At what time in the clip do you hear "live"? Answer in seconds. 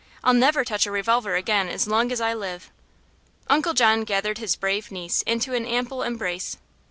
2.33-2.71